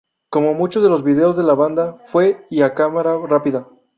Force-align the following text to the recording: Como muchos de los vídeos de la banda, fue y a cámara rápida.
Como 0.31 0.55
muchos 0.55 0.81
de 0.81 0.89
los 0.89 1.03
vídeos 1.03 1.37
de 1.37 1.43
la 1.43 1.53
banda, 1.53 2.01
fue 2.07 2.43
y 2.49 2.63
a 2.63 2.73
cámara 2.73 3.15
rápida. 3.23 3.67